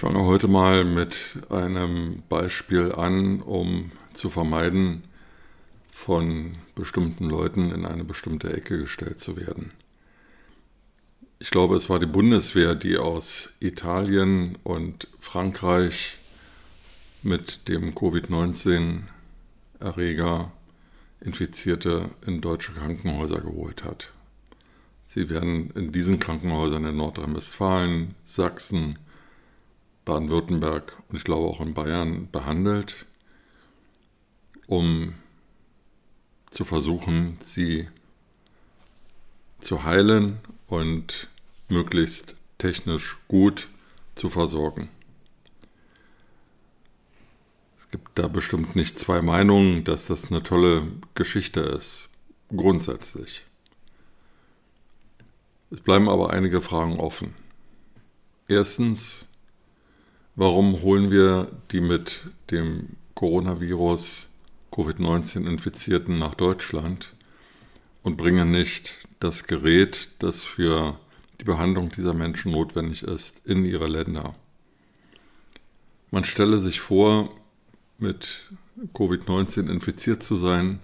[0.00, 1.18] Fange heute mal mit
[1.50, 5.04] einem Beispiel an, um zu vermeiden,
[5.92, 9.72] von bestimmten Leuten in eine bestimmte Ecke gestellt zu werden.
[11.38, 16.16] Ich glaube, es war die Bundeswehr, die aus Italien und Frankreich
[17.22, 20.50] mit dem Covid-19-Erreger
[21.20, 24.12] Infizierte in deutsche Krankenhäuser geholt hat.
[25.04, 28.98] Sie werden in diesen Krankenhäusern in Nordrhein-Westfalen, Sachsen,
[30.04, 33.06] Baden-Württemberg und ich glaube auch in Bayern behandelt,
[34.66, 35.14] um
[36.50, 37.88] zu versuchen, sie
[39.60, 41.28] zu heilen und
[41.68, 43.68] möglichst technisch gut
[44.14, 44.88] zu versorgen.
[47.76, 52.08] Es gibt da bestimmt nicht zwei Meinungen, dass das eine tolle Geschichte ist,
[52.54, 53.44] grundsätzlich.
[55.70, 57.34] Es bleiben aber einige Fragen offen.
[58.48, 59.26] Erstens,
[60.36, 64.28] Warum holen wir die mit dem Coronavirus
[64.70, 67.12] Covid-19 Infizierten nach Deutschland
[68.02, 70.98] und bringen nicht das Gerät, das für
[71.40, 74.34] die Behandlung dieser Menschen notwendig ist, in ihre Länder?
[76.12, 77.30] Man stelle sich vor,
[77.98, 78.48] mit
[78.94, 80.78] Covid-19 infiziert zu sein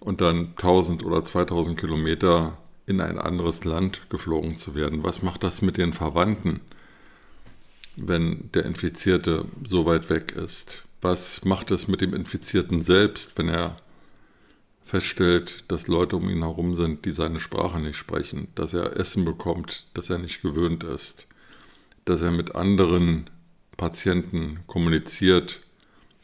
[0.00, 5.04] und dann 1000 oder 2000 Kilometer in ein anderes Land geflogen zu werden.
[5.04, 6.60] Was macht das mit den Verwandten?
[7.96, 10.82] Wenn der Infizierte so weit weg ist?
[11.00, 13.76] Was macht es mit dem Infizierten selbst, wenn er
[14.84, 19.24] feststellt, dass Leute um ihn herum sind, die seine Sprache nicht sprechen, dass er Essen
[19.24, 21.26] bekommt, das er nicht gewöhnt ist,
[22.04, 23.30] dass er mit anderen
[23.76, 25.62] Patienten kommuniziert,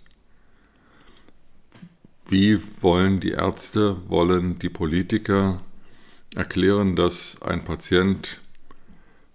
[2.28, 5.60] Wie wollen die Ärzte, wollen die Politiker
[6.34, 8.40] erklären, dass ein Patient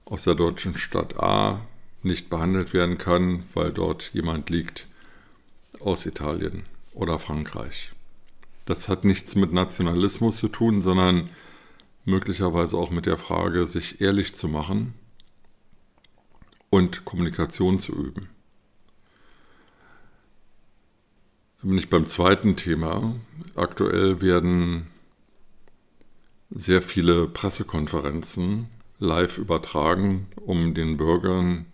[0.05, 1.61] aus der deutschen Stadt A
[2.03, 4.87] nicht behandelt werden kann, weil dort jemand liegt
[5.79, 7.91] aus Italien oder Frankreich.
[8.65, 11.29] Das hat nichts mit Nationalismus zu tun, sondern
[12.05, 14.93] möglicherweise auch mit der Frage, sich ehrlich zu machen
[16.73, 18.29] und Kommunikation zu üben.
[21.61, 23.13] Da bin ich beim zweiten Thema.
[23.53, 24.87] Aktuell werden
[26.49, 31.67] sehr viele Pressekonferenzen live übertragen, um den Bürgern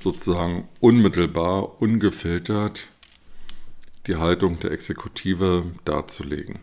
[0.00, 2.88] sozusagen unmittelbar, ungefiltert
[4.06, 6.60] die Haltung der Exekutive darzulegen.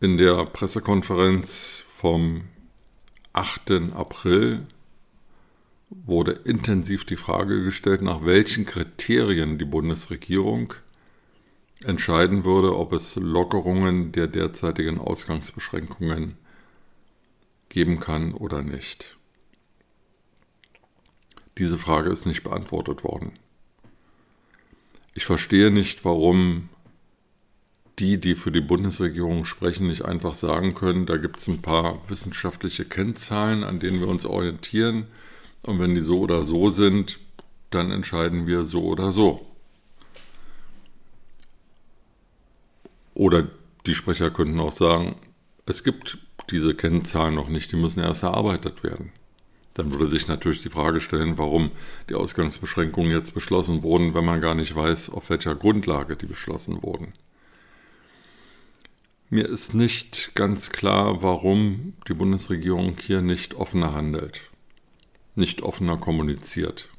[0.00, 2.42] In der Pressekonferenz vom
[3.32, 3.92] 8.
[3.94, 4.66] April
[5.90, 10.74] wurde intensiv die Frage gestellt, nach welchen Kriterien die Bundesregierung
[11.84, 16.36] entscheiden würde, ob es Lockerungen der derzeitigen Ausgangsbeschränkungen
[17.68, 19.16] geben kann oder nicht.
[21.58, 23.32] Diese Frage ist nicht beantwortet worden.
[25.14, 26.68] Ich verstehe nicht, warum
[27.98, 31.98] die, die für die Bundesregierung sprechen, nicht einfach sagen können, da gibt es ein paar
[32.08, 35.06] wissenschaftliche Kennzahlen, an denen wir uns orientieren.
[35.62, 37.20] Und wenn die so oder so sind,
[37.70, 39.46] dann entscheiden wir so oder so.
[43.14, 43.48] Oder
[43.86, 45.16] die Sprecher könnten auch sagen,
[45.66, 46.18] es gibt
[46.50, 49.12] diese Kennzahlen noch nicht, die müssen erst erarbeitet werden.
[49.74, 51.70] Dann würde sich natürlich die Frage stellen, warum
[52.08, 56.82] die Ausgangsbeschränkungen jetzt beschlossen wurden, wenn man gar nicht weiß, auf welcher Grundlage die beschlossen
[56.82, 57.12] wurden.
[59.32, 64.50] Mir ist nicht ganz klar, warum die Bundesregierung hier nicht offener handelt,
[65.36, 66.90] nicht offener kommuniziert.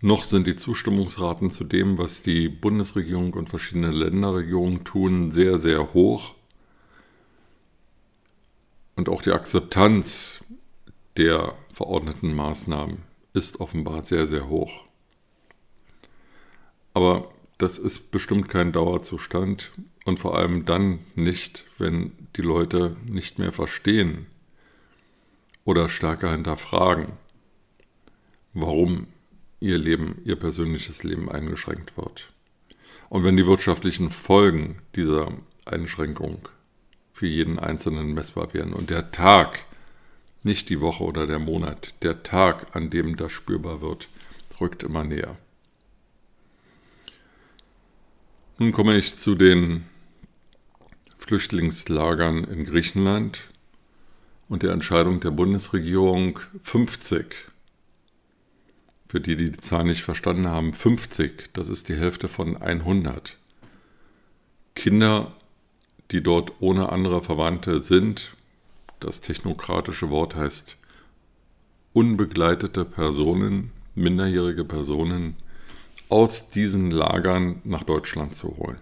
[0.00, 5.92] Noch sind die Zustimmungsraten zu dem, was die Bundesregierung und verschiedene Länderregierungen tun, sehr, sehr
[5.92, 6.34] hoch.
[8.96, 10.42] Und auch die Akzeptanz
[11.18, 13.02] der verordneten Maßnahmen
[13.34, 14.84] ist offenbar sehr, sehr hoch.
[16.94, 17.30] Aber
[17.62, 19.72] das ist bestimmt kein Dauerzustand
[20.04, 24.26] und vor allem dann nicht, wenn die Leute nicht mehr verstehen
[25.64, 27.12] oder stärker hinterfragen,
[28.54, 29.08] warum
[29.60, 32.32] ihr Leben, ihr persönliches Leben eingeschränkt wird.
[33.10, 35.32] Und wenn die wirtschaftlichen Folgen dieser
[35.66, 36.48] Einschränkung
[37.12, 39.66] für jeden Einzelnen messbar werden und der Tag,
[40.42, 44.08] nicht die Woche oder der Monat, der Tag, an dem das spürbar wird,
[44.60, 45.36] rückt immer näher.
[48.60, 49.86] Nun komme ich zu den
[51.16, 53.40] Flüchtlingslagern in Griechenland
[54.50, 57.36] und der Entscheidung der Bundesregierung 50.
[59.06, 63.38] Für die, die die Zahl nicht verstanden haben, 50, das ist die Hälfte von 100.
[64.74, 65.32] Kinder,
[66.10, 68.36] die dort ohne andere Verwandte sind,
[68.98, 70.76] das technokratische Wort heißt
[71.94, 75.36] unbegleitete Personen, minderjährige Personen,
[76.10, 78.78] aus diesen Lagern nach Deutschland zu holen.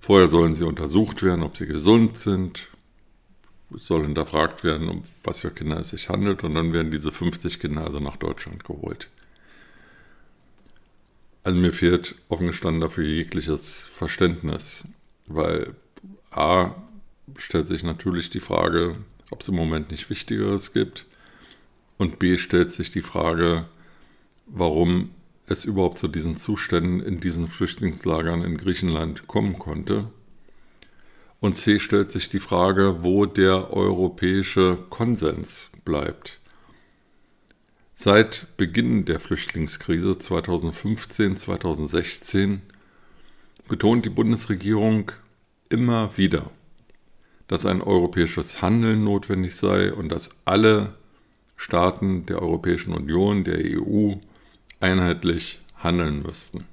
[0.00, 2.68] Vorher sollen sie untersucht werden, ob sie gesund sind,
[3.70, 7.60] soll hinterfragt werden, um was für Kinder es sich handelt, und dann werden diese 50
[7.60, 9.10] Kinder also nach Deutschland geholt.
[11.42, 14.84] Also mir fehlt offen gestanden dafür jegliches Verständnis,
[15.26, 15.74] weil
[16.30, 16.74] a
[17.36, 18.96] stellt sich natürlich die Frage,
[19.30, 21.04] ob es im Moment nicht Wichtigeres gibt,
[21.98, 23.66] und b stellt sich die Frage,
[24.48, 25.10] warum
[25.46, 30.10] es überhaupt zu diesen Zuständen in diesen Flüchtlingslagern in Griechenland kommen konnte.
[31.40, 36.40] Und C stellt sich die Frage, wo der europäische Konsens bleibt.
[37.94, 42.62] Seit Beginn der Flüchtlingskrise 2015, 2016
[43.68, 45.12] betont die Bundesregierung
[45.68, 46.50] immer wieder,
[47.46, 50.94] dass ein europäisches Handeln notwendig sei und dass alle
[51.56, 54.14] Staaten der Europäischen Union, der EU,
[54.80, 56.66] einheitlich handeln müssten.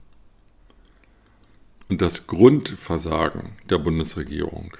[1.87, 4.75] Und das Grundversagen der Bundesregierung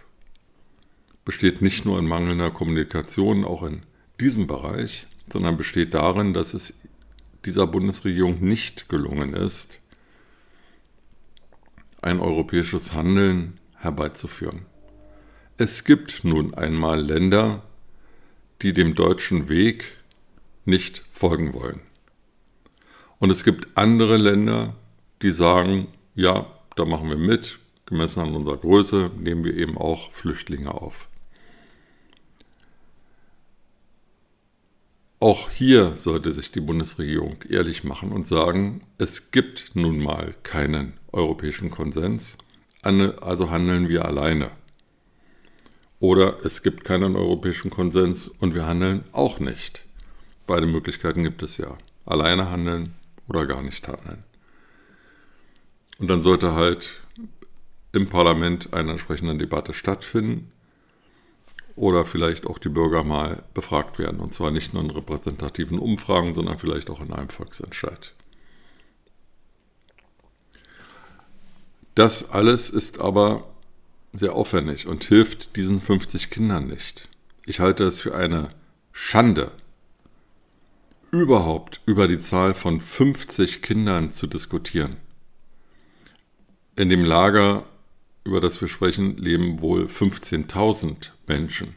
[1.23, 3.83] besteht nicht nur in mangelnder Kommunikation, auch in
[4.19, 6.79] diesem Bereich, sondern besteht darin, dass es
[7.45, 9.79] dieser Bundesregierung nicht gelungen ist,
[12.01, 14.65] ein europäisches Handeln herbeizuführen.
[15.57, 17.63] Es gibt nun einmal Länder,
[18.61, 19.97] die dem deutschen Weg
[20.65, 21.81] nicht folgen wollen.
[23.19, 24.75] Und es gibt andere Länder,
[25.21, 30.11] die sagen, ja, da machen wir mit, gemessen an unserer Größe nehmen wir eben auch
[30.11, 31.07] Flüchtlinge auf.
[35.19, 40.93] Auch hier sollte sich die Bundesregierung ehrlich machen und sagen, es gibt nun mal keinen
[41.11, 42.37] europäischen Konsens,
[42.81, 44.51] also handeln wir alleine.
[45.99, 49.85] Oder es gibt keinen europäischen Konsens und wir handeln auch nicht.
[50.45, 51.77] Beide Möglichkeiten gibt es ja.
[52.05, 52.93] Alleine handeln
[53.27, 54.23] oder gar nicht handeln.
[55.97, 57.01] Und dann sollte halt
[57.91, 60.51] im Parlament eine entsprechende Debatte stattfinden
[61.75, 64.19] oder vielleicht auch die Bürger mal befragt werden.
[64.19, 68.13] Und zwar nicht nur in repräsentativen Umfragen, sondern vielleicht auch in einem Volksentscheid.
[71.95, 73.47] Das alles ist aber
[74.11, 77.07] sehr aufwendig und hilft diesen 50 Kindern nicht.
[77.45, 78.49] Ich halte es für eine
[78.91, 79.51] Schande,
[81.21, 84.97] überhaupt über die Zahl von 50 Kindern zu diskutieren.
[86.75, 87.65] In dem Lager,
[88.23, 91.75] über das wir sprechen, leben wohl 15.000 Menschen.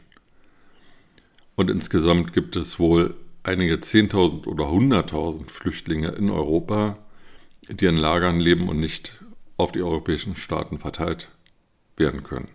[1.55, 6.97] Und insgesamt gibt es wohl einige 10.000 oder 100.000 Flüchtlinge in Europa,
[7.69, 9.23] die in Lagern leben und nicht
[9.57, 11.29] auf die europäischen Staaten verteilt
[11.95, 12.49] werden können.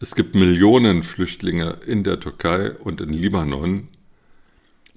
[0.00, 3.88] Es gibt Millionen Flüchtlinge in der Türkei und in Libanon,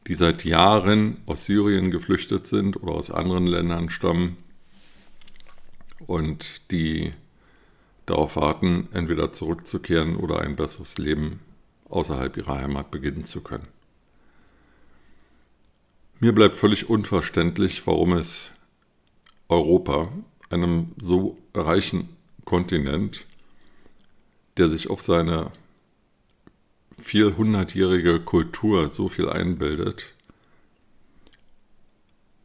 [0.08, 4.38] die seit Jahren aus Syrien geflüchtet sind oder aus anderen Ländern stammen
[6.08, 7.13] und die
[8.05, 11.39] darauf warten, entweder zurückzukehren oder ein besseres Leben
[11.89, 13.67] außerhalb ihrer Heimat beginnen zu können.
[16.20, 18.51] Mir bleibt völlig unverständlich, warum es
[19.50, 20.12] Europa,
[20.50, 22.10] einem so reichen
[22.46, 23.25] Kontinent,
[24.58, 25.51] der sich auf seine
[27.01, 30.13] vielhundertjährige Kultur so viel einbildet,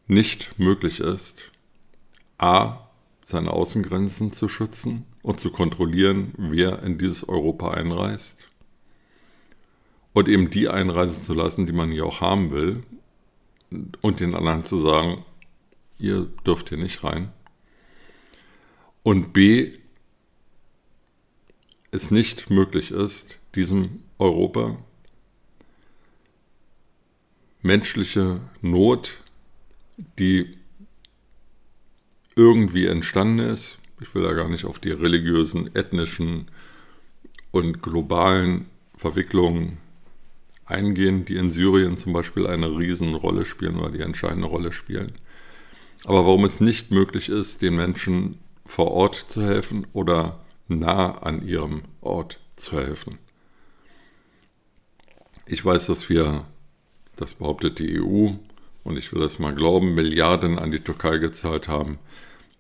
[0.07, 1.51] nicht möglich ist,
[2.39, 2.89] a.
[3.25, 8.49] seine Außengrenzen zu schützen und zu kontrollieren, wer in dieses Europa einreist
[10.13, 12.85] und eben die einreisen zu lassen, die man hier auch haben will
[14.01, 15.25] und den anderen zu sagen,
[15.99, 17.33] ihr dürft hier nicht rein.
[19.03, 19.73] Und b.
[21.91, 24.77] es nicht möglich ist, diesem Europa
[27.63, 29.21] menschliche Not,
[30.19, 30.57] die
[32.37, 36.51] irgendwie entstanden ist, ich will da gar nicht auf die religiösen, ethnischen
[37.51, 39.79] und globalen Verwicklungen
[40.67, 45.13] eingehen, die in Syrien zum Beispiel eine Riesenrolle spielen oder die entscheidende Rolle spielen.
[46.05, 51.47] Aber warum es nicht möglich ist, den Menschen vor Ort zu helfen oder nah an
[51.47, 53.19] ihrem Ort zu helfen.
[55.49, 56.45] Ich weiß, dass wir,
[57.15, 58.33] das behauptet die EU,
[58.83, 61.99] und ich will das mal glauben, Milliarden an die Türkei gezahlt haben,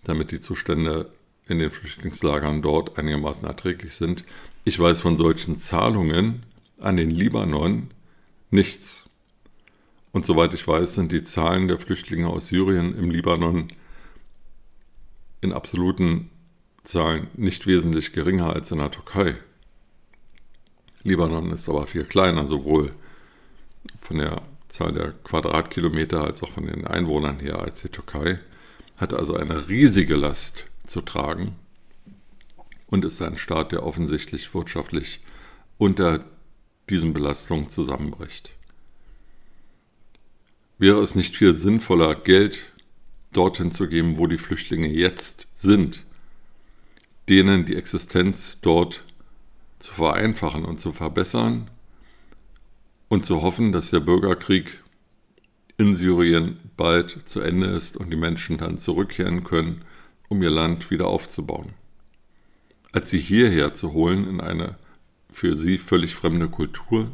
[0.05, 1.11] damit die Zustände
[1.49, 4.25] in den Flüchtlingslagern dort einigermaßen erträglich sind.
[4.65, 6.45] Ich weiß von solchen Zahlungen
[6.81, 7.91] an den Libanon
[8.51, 9.09] nichts.
[10.13, 13.69] Und soweit ich weiß, sind die Zahlen der Flüchtlinge aus Syrien im Libanon
[15.41, 16.31] in absoluten
[16.85, 19.37] Zahlen nicht wesentlich geringer als in der Türkei.
[21.07, 22.93] Libanon ist aber viel kleiner, sowohl
[24.01, 28.41] von der Zahl der Quadratkilometer als auch von den Einwohnern her als die Türkei,
[28.99, 31.55] hat also eine riesige Last zu tragen
[32.89, 35.21] und ist ein Staat, der offensichtlich wirtschaftlich
[35.79, 36.25] unter
[36.91, 38.53] diesen Belastungen zusammenbricht.
[40.79, 42.73] Wäre es nicht viel sinnvoller, Geld
[43.33, 46.05] dorthin zu geben, wo die Flüchtlinge jetzt sind,
[47.29, 49.05] denen die Existenz dort
[49.79, 51.71] zu vereinfachen und zu verbessern
[53.09, 54.83] und zu hoffen, dass der Bürgerkrieg
[55.79, 59.83] in Syrien bald zu Ende ist und die Menschen dann zurückkehren können,
[60.29, 61.75] um ihr Land wieder aufzubauen.
[62.93, 64.77] Als sie hierher zu holen in eine
[65.31, 67.11] für sie völlig fremde Kultur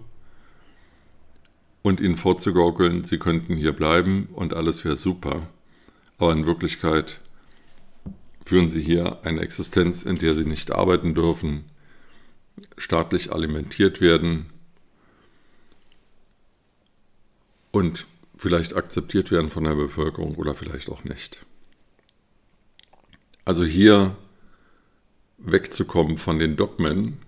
[1.83, 5.49] und ihnen vorzugaukeln, sie könnten hier bleiben und alles wäre super.
[6.19, 7.21] Aber in Wirklichkeit
[8.45, 11.65] führen sie hier eine Existenz, in der sie nicht arbeiten dürfen,
[12.77, 14.47] staatlich alimentiert werden
[17.71, 21.45] und vielleicht akzeptiert werden von der Bevölkerung oder vielleicht auch nicht.
[23.45, 24.17] Also hier
[25.39, 27.19] wegzukommen von den Dogmen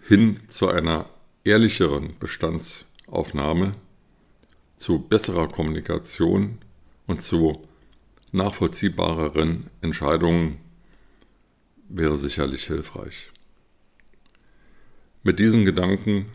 [0.00, 1.08] hin zu einer
[1.44, 3.74] ehrlicheren Bestandsaufnahme,
[4.76, 6.58] zu besserer Kommunikation
[7.06, 7.68] und zu
[8.30, 10.58] nachvollziehbareren Entscheidungen
[11.88, 13.32] wäre sicherlich hilfreich.
[15.24, 16.26] Mit diesen Gedanken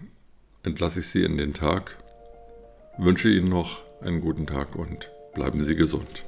[0.64, 1.98] entlasse ich Sie in den Tag,
[2.98, 6.26] wünsche Ihnen noch einen guten Tag und bleiben Sie gesund.